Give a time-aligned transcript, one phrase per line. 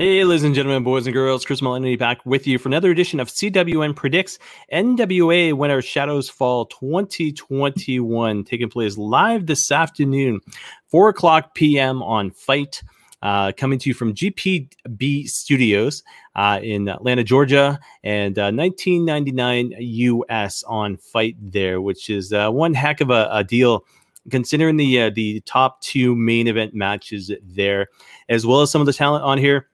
[0.00, 3.20] Hey, ladies and gentlemen, boys and girls, Chris Maloney back with you for another edition
[3.20, 4.38] of CWN Predicts
[4.72, 10.40] NWA Our Shadows Fall 2021, taking place live this afternoon,
[10.86, 12.02] 4 o'clock p.m.
[12.02, 12.82] on FITE.
[13.20, 16.02] Uh, coming to you from GPB Studios
[16.34, 22.72] uh, in Atlanta, Georgia, and uh, 1999 US on FITE there, which is uh, one
[22.72, 23.84] heck of a, a deal
[24.30, 27.88] considering the uh, the top two main event matches there,
[28.30, 29.66] as well as some of the talent on here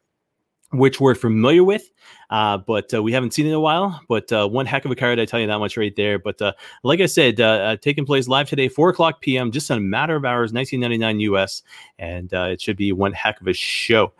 [0.72, 1.90] which we're familiar with,
[2.30, 4.00] uh, but uh, we haven't seen in a while.
[4.08, 6.18] But uh, one heck of a card, I tell you that much right there.
[6.18, 9.70] But uh, like I said, uh, uh, taking place live today, 4 o'clock p.m., just
[9.70, 11.62] in a matter of hours, 1999 US,
[11.98, 14.12] and it should be one heck of a show.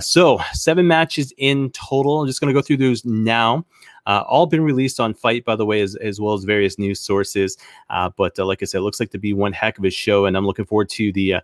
[0.00, 2.22] so, seven matches in total.
[2.22, 3.64] I'm just going to go through those now.
[4.06, 7.00] Uh, all been released on FITE, by the way, as, as well as various news
[7.00, 7.56] sources.
[7.90, 9.90] Uh, but uh, like I said, it looks like to be one heck of a
[9.90, 11.36] show, and I'm looking forward to the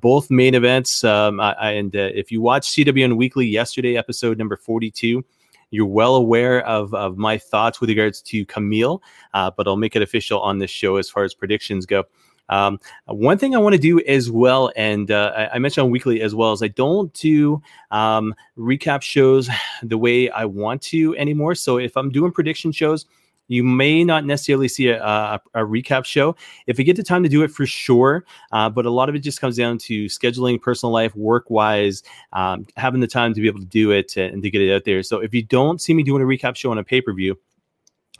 [0.00, 1.04] both main events.
[1.04, 5.24] Um, I, and if you watched CWN Weekly yesterday, episode number 42,
[5.70, 9.00] you're well aware of, of my thoughts with regards to Kamille,
[9.34, 12.04] uh, but I'll make it official on this show as far as predictions go.
[12.48, 15.90] Um, one thing I want to do as well, and uh, I, I, mentioned on
[15.90, 19.48] weekly as well, is I don't do um, recap shows
[19.82, 21.54] the way I want to anymore.
[21.54, 23.06] So if I'm doing prediction shows,
[23.48, 26.34] you may not necessarily see a, a, a, recap show.
[26.66, 28.24] If you get the time to do it, for sure.
[28.52, 32.02] Uh, but a lot of it just comes down to scheduling, personal life, work wise,
[32.32, 34.84] um, having the time to be able to do it and to get it out
[34.84, 35.02] there.
[35.02, 37.38] So if you don't see me doing a recap show on a pay per view,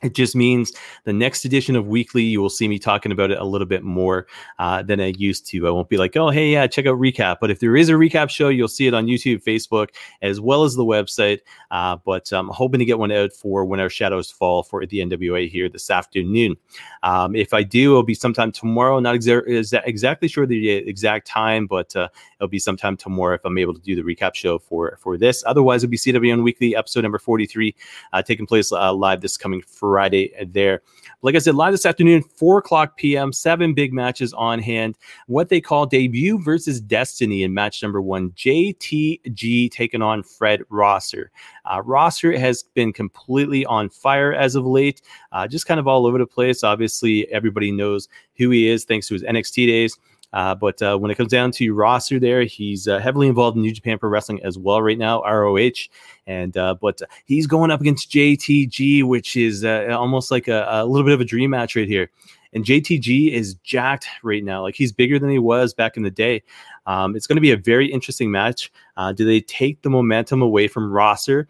[0.03, 0.73] it just means
[1.05, 3.83] the next edition of Weekly, you will see me talking about it a little bit
[3.83, 4.27] more
[4.59, 5.67] uh, than I used to.
[5.67, 7.37] I won't be like, oh, hey, yeah, check out Recap.
[7.41, 9.89] But if there is a recap show, you'll see it on YouTube, Facebook,
[10.21, 11.39] as well as the website.
[11.71, 14.99] Uh, but I'm hoping to get one out for When Our Shadows Fall for the
[14.99, 16.57] NWA here this afternoon.
[17.01, 18.99] Um, if I do, it'll be sometime tomorrow.
[18.99, 23.57] Not exa- exactly sure the exact time, but uh, it'll be sometime tomorrow if I'm
[23.57, 25.43] able to do the recap show for, for this.
[25.47, 27.73] Otherwise, it'll be CWN Weekly, episode number 43,
[28.13, 29.86] uh, taking place uh, live this coming Friday.
[29.91, 30.81] Friday there.
[31.21, 34.95] Like I said, live this afternoon, 4 o'clock p.m., seven big matches on hand.
[35.25, 38.31] What they call debut versus destiny in match number one.
[38.31, 41.31] JTG taking on Fred Rosser.
[41.65, 46.05] Uh, Rosser has been completely on fire as of late, uh, just kind of all
[46.05, 46.63] over the place.
[46.63, 49.97] Obviously, everybody knows who he is thanks to his NXT days.
[50.33, 53.63] Uh, but uh, when it comes down to Rosser, there he's uh, heavily involved in
[53.63, 55.87] New Japan Pro Wrestling as well right now, ROH,
[56.25, 60.85] and uh, but he's going up against JTG, which is uh, almost like a, a,
[60.85, 62.09] little bit of a dream match right here.
[62.53, 66.11] And JTG is jacked right now, like he's bigger than he was back in the
[66.11, 66.43] day.
[66.85, 68.71] Um, it's going to be a very interesting match.
[68.95, 71.47] Uh, do they take the momentum away from Rosser,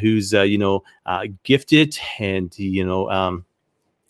[0.00, 0.82] who's you know
[1.44, 3.10] gifted and you know?
[3.10, 3.44] Um,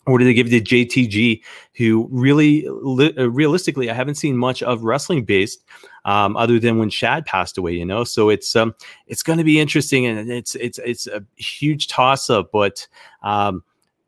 [0.07, 1.41] or do they give it to JTG,
[1.75, 5.63] who really, li- uh, realistically, I haven't seen much of wrestling based,
[6.05, 7.73] um, other than when Shad passed away.
[7.73, 8.73] You know, so it's um,
[9.07, 12.51] it's going to be interesting, and it's it's it's a huge toss up.
[12.51, 12.87] But
[13.21, 13.63] um,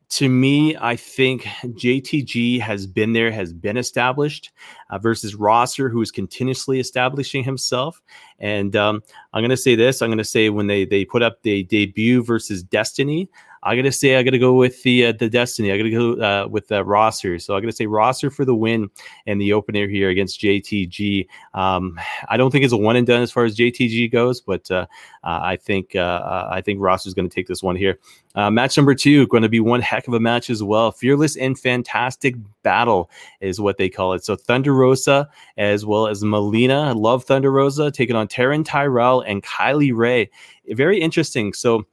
[0.10, 4.52] to me, I think JTG has been there, has been established,
[4.90, 8.02] uh, versus Rosser, who is continuously establishing himself.
[8.40, 11.22] And um, I'm going to say this: I'm going to say when they they put
[11.22, 13.30] up the debut versus Destiny.
[13.66, 15.72] I gotta say, I gotta go with the uh, the Destiny.
[15.72, 17.40] I gotta go uh, with the Rosser.
[17.40, 18.90] So I gotta say Rosser for the win
[19.26, 21.28] and the opener here against JTG.
[21.54, 24.70] Um, I don't think it's a one and done as far as JTG goes, but
[24.70, 24.86] uh,
[25.24, 28.00] uh I think uh, uh, I think Rosser's going to take this one here.
[28.36, 30.92] match number two going to be one heck of a match as well.
[30.92, 33.10] Fearless and fantastic battle
[33.40, 34.26] is what they call it.
[34.26, 36.82] So Thunder Rosa as well as Melina.
[36.82, 40.30] I love Thunder Rosa taking on Taryn Terrell and Kylie Rae.
[40.68, 41.54] Very interesting.
[41.54, 41.86] So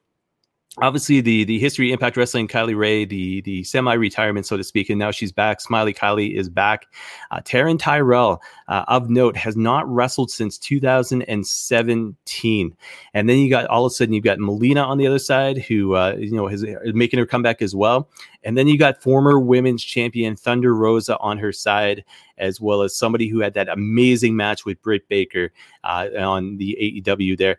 [0.78, 5.00] obviously the the history impact wrestling kylie rae the the semi-retirement so to speak and
[5.00, 5.61] now she's back.
[5.61, 6.87] Smiley kylie is back.
[7.32, 12.76] Uh, taryn terrell uh, of note has not wrestled since 2017
[13.14, 15.58] and then you got all of a sudden you've got melina on the other side
[15.58, 16.64] who uh, you know is
[16.94, 18.08] making her comeback as well.
[18.43, 22.05] And then you got former women's champion thunder rosa on her side
[22.38, 25.50] as well as somebody who had that amazing match with britt baker
[25.82, 27.58] uh, on the aew there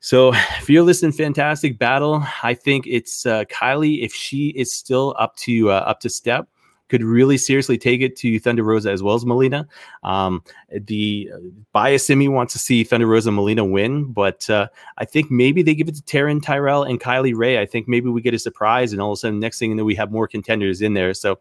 [0.00, 0.32] so,
[0.62, 2.24] fearless and fantastic battle.
[2.42, 4.04] I think it's uh, Kylie.
[4.04, 6.48] If she is still up to uh, up to step,
[6.88, 9.66] could really seriously take it to Thunder Rosa as well as Melina.
[10.02, 11.38] Um, the uh,
[11.72, 15.30] bias in me wants to see Thunder Rosa and Melina win, but uh, I think
[15.30, 17.60] maybe they give it to Taryn Terrell and Kylie Rae.
[17.60, 19.76] I think maybe we get a surprise, and all of a sudden, next thing you
[19.76, 21.14] know, we have more contenders in there.
[21.14, 21.38] So,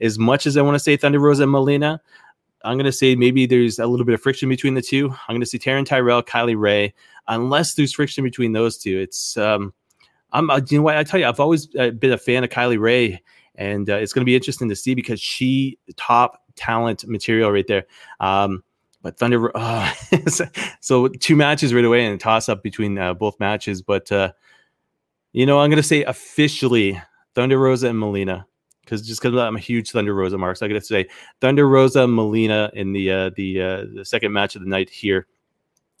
[0.00, 2.00] as much as I want to say Thunder Rosa and Melina,
[2.64, 5.10] I'm going to say maybe there's a little bit of friction between the two.
[5.10, 6.92] I'm going to say Taryn Terrell, Kylie Rae.
[7.28, 9.72] Unless there's friction between those two, it's um,
[10.32, 12.50] I'm uh, you know what I tell you, I've always uh, been a fan of
[12.50, 13.22] Kylie Rae,
[13.54, 17.66] and uh, it's going to be interesting to see because she top talent material right
[17.66, 17.84] there.
[18.18, 18.62] Um,
[19.02, 19.50] but Thunder.
[19.56, 19.92] Uh,
[20.80, 23.82] so two matches right away and a toss up between uh, both matches.
[23.82, 24.32] But uh,
[25.32, 27.00] you know, I'm gonna say officially
[27.34, 28.46] Thunder Rosa and Melina
[28.90, 31.06] because just because I'm a huge Thunder Rosa mark, so I gotta say
[31.40, 35.26] Thunder Rosa Melina in the uh, the uh, the second match of the night here.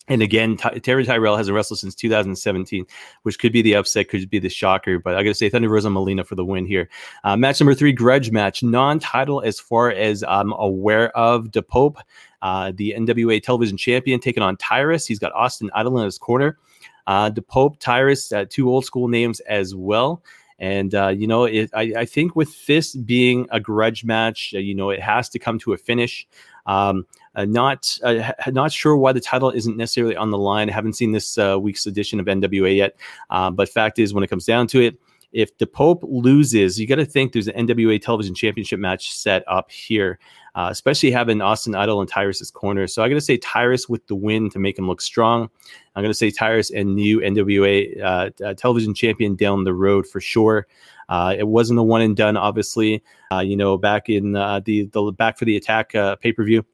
[0.08, 2.84] And again, Ty- Terry Tyrell hasn't wrestled since 2017,
[3.22, 4.98] which could be the upset, could be the shocker.
[4.98, 6.88] But I got to say, Thunder Rosa Melina for the win here.
[7.22, 11.52] Uh, match number three, grudge match, non-title as far as I'm aware of.
[11.52, 11.98] Da Pope,
[12.42, 15.06] uh, the NWA Television Champion, taking on Tyrus.
[15.06, 16.58] He's got Austin Idol in his corner.
[17.06, 20.24] Uh, Da Pope, Tyrus, uh, two old school names as well.
[20.60, 24.58] And uh, you know, it, I, I, think with this being a grudge match, uh,
[24.58, 26.28] you know, it has to come to a finish.
[26.66, 30.68] Um, uh, not uh, not sure why the title isn't necessarily on the line.
[30.68, 32.96] I haven't seen this uh, week's edition of NWA yet,
[33.30, 35.00] uh, but fact is, when it comes down to it,
[35.32, 39.44] if the Pope loses, you got to think there's an NWA Television Championship match set
[39.48, 40.18] up here,
[40.54, 42.86] uh, especially having Austin Idol and Tyrus's corner.
[42.86, 45.48] So I'm going to say Tyrus with the win to make him look strong.
[45.94, 50.06] I'm going to say Tyrus and new NWA uh, uh, Television Champion down the road
[50.06, 50.66] for sure.
[51.08, 53.02] Uh, it wasn't the one and done, obviously.
[53.32, 56.64] Uh, you know, back in uh, the the back for the attack pay per view.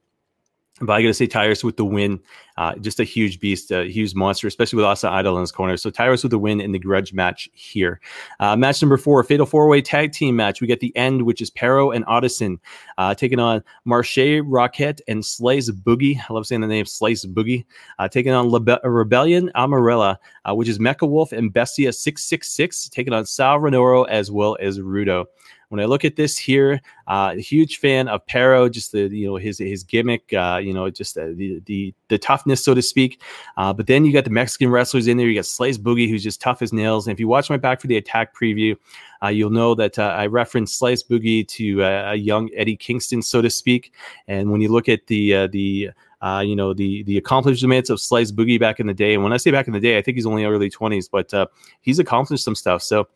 [0.80, 2.20] But I got to say, Tyrus with the win,
[2.58, 5.76] uh, just a huge beast, a huge monster, especially with Austin Idol in his corner.
[5.78, 7.98] So Tyrus with the win in the grudge match here.
[8.40, 10.60] Uh, match number four, fatal four way tag team match.
[10.60, 12.58] We get the end, which is Parrow and Odinson
[12.98, 16.20] uh, taking on Marshe Rockett and Slice Boogie.
[16.28, 17.64] I love saying the name Slice Boogie.
[17.98, 23.14] Uh, taking on Lebe- Rebelión Amarilla, uh, which is Mecha Wolf and Bestia 666, taking
[23.14, 25.24] on Sal Rinauro as well as Rudo
[25.68, 29.36] when I look at this here, uh, huge fan of Parrow, just the you know
[29.36, 33.22] his his gimmick, uh, you know, just the, the the, toughness, so to speak.
[33.56, 35.26] Uh, but then you got the Mexican wrestlers in there.
[35.26, 37.06] You got Slice Boogie, who's just tough as nails.
[37.06, 38.76] And if you watch my back for the attack preview,
[39.22, 43.22] uh, you'll know that uh, I referenced Slice Boogie to uh, a young Eddie Kingston,
[43.22, 43.92] so to speak.
[44.28, 45.90] And when you look at the the
[46.22, 49.14] uh, you know the the accomplishments of Slice Boogie back in the day.
[49.14, 51.32] And when I say back in the day, I think he's only early twenties, but
[51.34, 51.46] uh,
[51.82, 52.82] he's accomplished some stuff.
[52.82, 53.08] So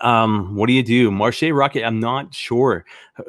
[0.00, 1.10] um, what do you do?
[1.10, 2.84] Marshe Rockett, I'm not sure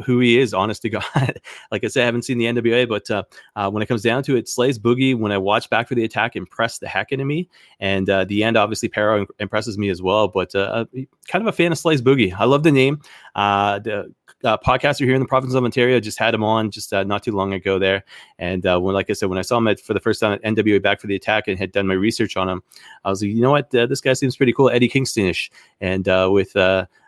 [0.05, 1.41] who he is, honest to God.
[1.71, 3.23] like I said, I haven't seen the NWA, but uh,
[3.55, 6.03] uh, when it comes down to it, Slice Boogie, when I watch back for the
[6.03, 7.49] attack, impressed the heck into me.
[7.79, 10.27] And uh, the end, obviously, Parrow impresses me as well.
[10.27, 10.85] But uh, uh,
[11.27, 12.33] kind of a fan of Slice Boogie.
[12.37, 13.01] I love the name.
[13.39, 14.13] Uh, the
[14.43, 17.23] uh, podcaster here in the province of Ontario just had him on just uh, not
[17.23, 18.03] too long ago there.
[18.37, 20.33] And uh, when, like I said, when I saw him at, for the first time
[20.33, 22.61] at NWA Back for the Attack and had done my research on him,
[23.05, 25.51] I was like, you know what, uh, this guy seems pretty cool, Eddie Kingstonish.
[25.79, 26.51] And uh, with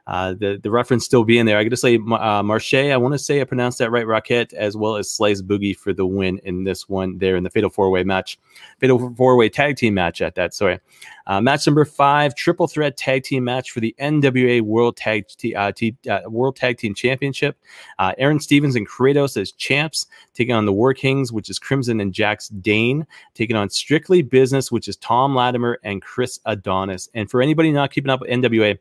[0.07, 1.57] uh, the the reference still being there.
[1.57, 2.92] I got to say uh, Marshe.
[2.92, 4.06] I want to say I pronounced that right.
[4.06, 7.50] Rockett as well as Slice Boogie for the win in this one there in the
[7.50, 8.39] Fatal Four Way match,
[8.80, 10.53] Fatal Four Way Tag Team match at that.
[10.53, 10.80] Sorry,
[11.27, 15.56] uh, match number five, Triple Threat Tag Team match for the NWA World Tag T-
[15.56, 17.57] uh, T- uh, World Tag Team Championship.
[18.00, 22.00] Uh, Aron Stevens and Kratos as champs taking on the War Kings, which is Crimson
[22.00, 27.09] and Jax Dane, taking on Strictly Business, which is Tom Latimer and Chris Adonis.
[27.13, 28.77] And for anybody not keeping up with NWA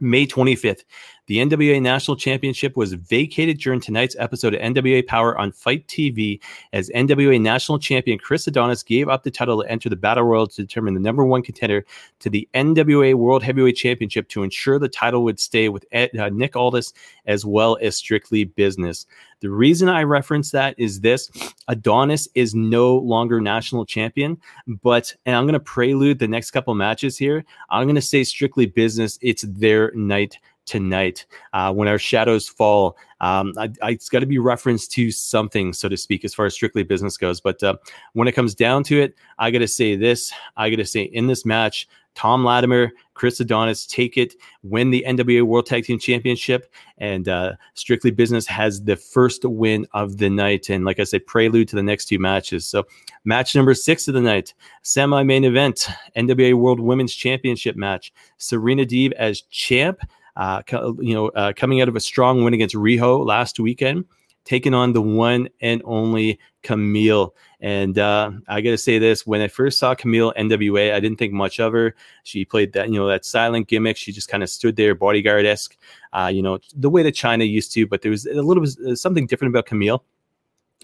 [0.00, 0.84] May 25th,
[1.28, 6.40] the NWA National Championship was vacated during tonight's episode of NWA Power on FITE TV
[6.72, 10.46] as NWA National Champion Chris Adonis gave up the title to enter the Battle Royal
[10.46, 11.84] to determine the number one contender
[12.20, 16.56] to the NWA World Heavyweight Championship to ensure the title would stay with uh, Nick
[16.56, 16.94] Aldis
[17.26, 19.06] as well as Strictly Business.
[19.40, 21.30] The reason I reference that is this
[21.68, 26.74] Adonis is no longer national champion, but, and I'm going to prelude the next couple
[26.74, 27.44] matches here.
[27.68, 32.96] I'm going to say Strictly Business, it's their night tonight uh, when our shadows fall.
[33.20, 36.46] Um, I, I, it's got to be referenced to something, so to speak, as far
[36.46, 37.40] as strictly business goes.
[37.40, 37.76] But uh,
[38.12, 40.32] when it comes down to it, I got to say this.
[40.56, 44.34] I got to say in this match, Tom Latimer, Chris Adonis take it,
[44.64, 49.86] win the NWA World Tag Team Championship, and uh, Strictly Business has the first win
[49.92, 50.68] of the night.
[50.68, 52.66] And like I said, prelude to the next two matches.
[52.66, 52.88] So,
[53.24, 58.12] match number six of the night, semi main event, NWA World Women's Championship match.
[58.38, 60.00] Serena Deeb as champ
[60.38, 64.04] uh, you know, uh, coming out of a strong win against Riho last weekend,
[64.44, 67.32] taking on the one and only Kamille.
[67.60, 71.18] And uh, I got to say this: when I first saw Kamille NWA, I didn't
[71.18, 71.96] think much of her.
[72.22, 73.96] She played that, you know, that silent gimmick.
[73.96, 75.76] She just kind of stood there, bodyguard esque,
[76.12, 77.86] uh, you know, the way that Chyna used to.
[77.88, 80.00] But there was a little bit uh, something different about Kamille.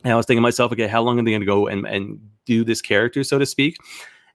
[0.03, 1.87] And I was thinking to myself, okay, how long are they going to go and,
[1.87, 3.79] and do this character, so to speak?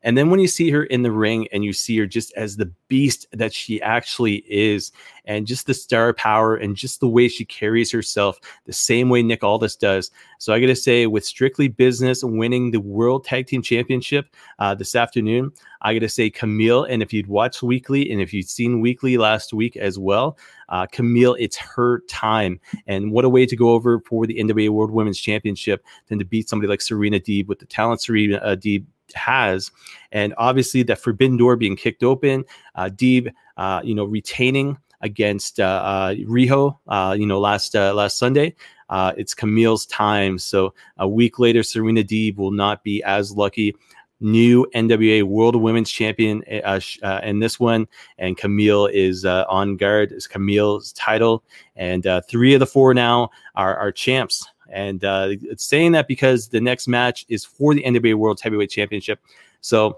[0.04, 2.56] And then when you see her in the ring and you see her just as
[2.56, 4.92] the beast that she actually is,
[5.30, 9.22] and just the star power and just the way she carries herself, the same way
[9.22, 10.10] Nick Aldis does.
[10.40, 14.74] So I got to say, with Strictly Business winning the World Tag Team Championship uh,
[14.74, 15.52] this afternoon,
[15.82, 19.18] I got to say Kamille, And if you'd watched Weekly and if you'd seen Weekly
[19.18, 20.36] last week as well,
[20.70, 22.60] uh, Kamille, it's her time.
[22.88, 26.26] And what a way to go over for the NWA World Women's Championship than to
[26.26, 29.72] beat somebody like Serena Deeb with the talent Serena uh, Deeb has.
[30.12, 35.60] And obviously, that forbidden door being kicked open, uh, Deeb, uh, you know, retaining against
[35.60, 38.56] uh, uh, Riho, uh, you know, last uh, last Sunday.
[38.90, 40.40] Uh, it's Kamille's time.
[40.40, 43.76] So a week later, Serena Deeb will not be as lucky.
[44.22, 47.88] New NWA World Women's Champion uh, uh, in this one,
[48.18, 50.12] and Kamille is uh, on guard.
[50.12, 51.44] Is Kamille's title,
[51.78, 54.46] and uh, three of the four now are, are champs.
[54.72, 58.70] And uh, it's saying that because the next match is for the NWA World Heavyweight
[58.70, 59.20] Championship.
[59.62, 59.98] So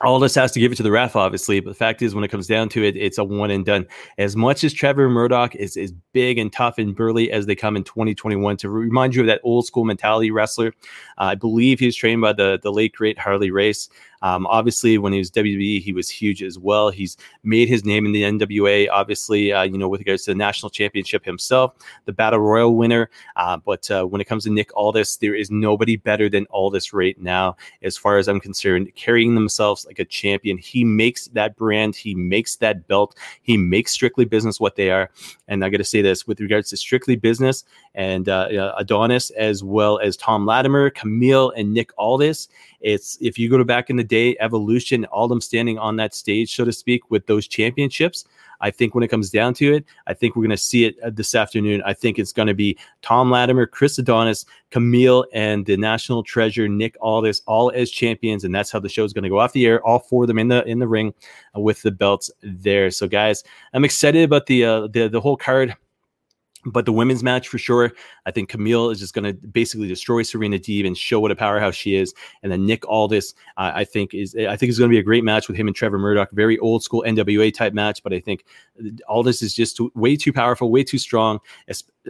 [0.00, 1.60] all this has to give it to the ref, obviously.
[1.60, 3.86] But the fact is, when it comes down to it, it's a one and done.
[4.18, 7.76] As much as Trevor Murdoch is as big and tough and burly as they come
[7.76, 10.68] in 2021, to remind you of that old school mentality wrestler,
[11.18, 13.88] uh, I believe he was trained by the the late great Harley Race.
[14.22, 16.90] Um, obviously, when he was WWE, he was huge as well.
[16.90, 20.36] He's made his name in the NWA, obviously, uh, you know, with regards to the
[20.36, 21.74] national championship himself,
[22.04, 23.10] the Battle Royal winner.
[23.36, 26.92] Uh, but uh, when it comes to Nick Aldis, there is nobody better than Aldis
[26.92, 30.56] right now, as far as I'm concerned, carrying themselves like a champion.
[30.58, 35.10] He makes that brand, he makes that belt, he makes strictly business what they are.
[35.48, 37.64] And I got to say this with regards to strictly business
[37.94, 42.48] and uh, Adonis, as well as Tom Latimer, Kamille, and Nick Aldis.
[42.80, 46.54] It's if you go back in the day, Evolution, all them standing on that stage,
[46.54, 48.26] so to speak, with those championships.
[48.60, 50.96] I think when it comes down to it, I think we're going to see it
[51.02, 51.82] uh, this afternoon.
[51.86, 56.68] I think it's going to be Tom Latimer, Chris Adonis, Kamille, and the national treasure
[56.68, 59.54] Nick Aldis, all as champions, and that's how the show is going to go off
[59.54, 59.84] the air.
[59.84, 61.14] All four of them in the in the ring
[61.56, 62.90] uh, with the belts there.
[62.90, 63.42] So, guys,
[63.72, 65.74] I'm excited about the uh, the the whole card.
[66.64, 67.92] But the women's match for sure,
[68.24, 71.36] I think Kamille is just going to basically destroy Serena Deeb and show what a
[71.36, 72.14] powerhouse she is.
[72.42, 75.02] And then Nick Aldis, uh, I think is I think is going to be a
[75.02, 76.30] great match with him and Trevor Murdoch.
[76.32, 78.44] Very old school NWA type match, but I think
[79.08, 81.40] Aldis is just way too powerful, way too strong,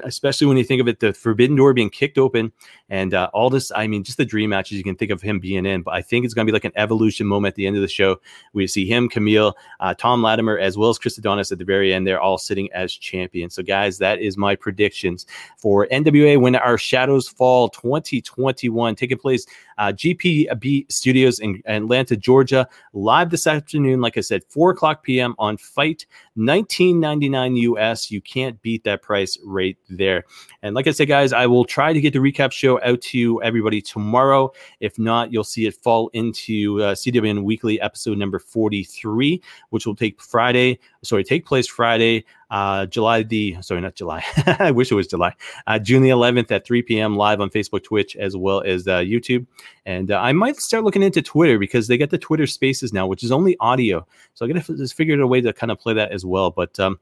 [0.04, 2.52] especially when you think of it, the Forbidden Door being kicked open,
[2.88, 5.82] and uh, this—I mean, just the dream matches you can think of him being in.
[5.82, 7.82] But I think it's going to be like an evolution moment at the end of
[7.82, 8.20] the show.
[8.52, 11.92] We see him, Kamille, uh, Tom Latimer, as well as Chris Adonis at the very
[11.92, 12.06] end.
[12.06, 13.54] They're all sitting as champions.
[13.54, 19.46] So, guys, that is my predictions for NWA when our shadows fall 2021, taking place
[19.82, 24.00] uh, GPB Studios in Atlanta, Georgia, live this afternoon.
[24.00, 25.34] Like I said, four o'clock p.m.
[25.40, 26.06] on FITE,
[26.38, 28.08] 19.99 US.
[28.08, 30.24] You can't beat that price right there.
[30.62, 33.42] And like I said, guys, I will try to get the recap show out to
[33.42, 34.52] everybody tomorrow.
[34.78, 39.96] If not, you'll see it fall into uh, CWN Weekly episode number 43, which will
[39.96, 40.78] take Friday.
[41.02, 44.22] Sorry, take place Friday uh, July the sorry, not July.
[44.58, 45.34] I wish it was July.
[45.66, 47.16] Uh, June the 11th at 3 p.m.
[47.16, 49.46] live on Facebook, Twitch, as well as uh, YouTube.
[49.86, 53.06] And uh, I might start looking into Twitter because they get the Twitter Spaces now,
[53.06, 54.06] which is only audio.
[54.34, 56.26] So I got to just figure out a way to kind of play that as
[56.26, 56.50] well.
[56.50, 57.00] But um,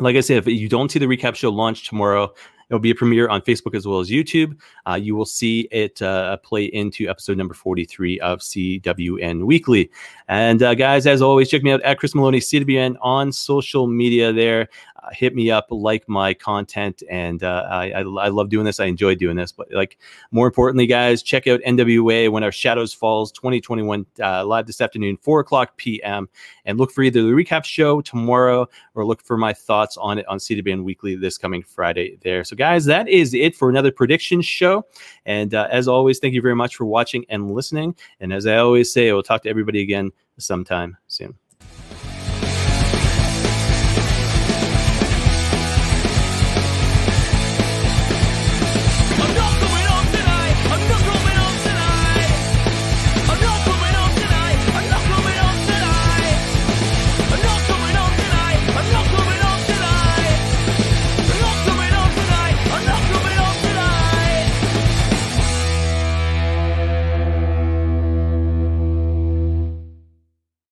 [0.00, 2.34] like I said, if you don't see the recap show launch tomorrow,
[2.74, 4.58] It'll be a premiere on Facebook as well as YouTube.
[4.84, 9.92] Uh, you will see it uh, play into episode number 43 of CWN Weekly.
[10.26, 14.32] And uh, guys, as always, check me out at Chris Maloney CWN on social media
[14.32, 14.68] there.
[15.12, 18.80] Hit me up, like my content, and uh, I, I, I, love doing this.
[18.80, 19.98] I enjoy doing this, but like
[20.30, 25.16] more importantly, guys, check out NWA when our Shadows Falls 2021 uh, live this afternoon,
[25.18, 26.28] four o'clock p.m.
[26.64, 30.26] And look for either the recap show tomorrow or look for my thoughts on it
[30.26, 32.18] on CWN Weekly this coming Friday.
[32.22, 34.86] There, so guys, that is it for another prediction show.
[35.26, 37.94] And uh, as always, thank you very much for watching and listening.
[38.20, 41.34] And as I always say, I will talk to everybody again sometime soon.